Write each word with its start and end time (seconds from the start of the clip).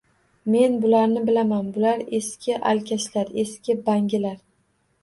Men 0.53 0.77
bularni 0.85 1.21
bilaman. 1.27 1.67
Bular 1.75 2.03
eski 2.21 2.57
alkashlar, 2.73 3.31
eski 3.45 3.79
bangilar. 3.93 4.39